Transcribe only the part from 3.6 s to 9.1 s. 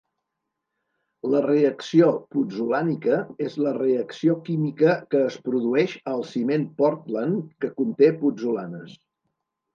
la reacció química que es produeix al ciment pòrtland que conté putzolanes.